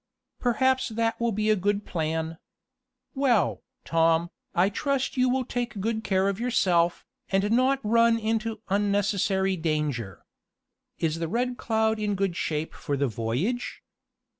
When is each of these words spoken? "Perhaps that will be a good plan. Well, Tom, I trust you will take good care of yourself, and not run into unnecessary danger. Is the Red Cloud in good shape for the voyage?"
"Perhaps 0.39 0.89
that 0.89 1.19
will 1.21 1.31
be 1.31 1.51
a 1.51 1.55
good 1.55 1.85
plan. 1.85 2.39
Well, 3.13 3.61
Tom, 3.85 4.31
I 4.55 4.67
trust 4.67 5.15
you 5.15 5.29
will 5.29 5.45
take 5.45 5.79
good 5.79 6.03
care 6.03 6.27
of 6.27 6.39
yourself, 6.39 7.05
and 7.29 7.51
not 7.51 7.79
run 7.83 8.17
into 8.17 8.63
unnecessary 8.69 9.55
danger. 9.57 10.25
Is 10.97 11.19
the 11.19 11.27
Red 11.27 11.59
Cloud 11.59 11.99
in 11.99 12.15
good 12.15 12.35
shape 12.35 12.73
for 12.73 12.97
the 12.97 13.07
voyage?" 13.07 13.83